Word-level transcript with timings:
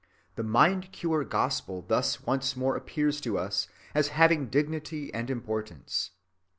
The 0.33 0.41
mind‐cure 0.41 1.29
gospel 1.29 1.83
thus 1.87 2.21
once 2.25 2.55
more 2.55 2.75
appears 2.75 3.21
to 3.21 3.37
us 3.37 3.67
as 3.93 4.07
having 4.07 4.47
dignity 4.47 5.13
and 5.13 5.29
importance. 5.29 6.09